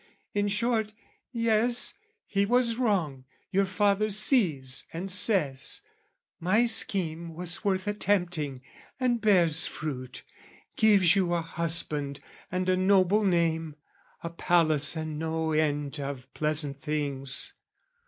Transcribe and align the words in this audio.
In 0.33 0.47
short, 0.47 0.95
"Yes, 1.31 1.93
he 2.25 2.43
was 2.43 2.77
wrong, 2.77 3.23
your 3.51 3.67
father 3.67 4.09
sees 4.09 4.87
and 4.91 5.11
says; 5.11 5.81
"My 6.39 6.65
scheme 6.65 7.35
was 7.35 7.63
worth 7.63 7.85
attempting: 7.87 8.63
and 8.99 9.21
bears 9.21 9.67
fruit, 9.67 10.23
"Gives 10.75 11.15
you 11.15 11.35
a 11.35 11.41
husband 11.41 12.19
and 12.51 12.67
a 12.67 12.75
noble 12.75 13.23
name, 13.23 13.75
"A 14.23 14.31
palace 14.31 14.95
and 14.95 15.19
no 15.19 15.51
end 15.51 15.99
of 15.99 16.33
pleasant 16.33 16.81
things. 16.81 17.53